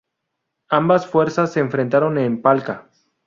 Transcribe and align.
Ambas 0.69 1.05
fuerzas 1.05 1.53
se 1.53 1.59
enfrentaron 1.59 2.17
en 2.17 2.41
Palca. 2.41 2.89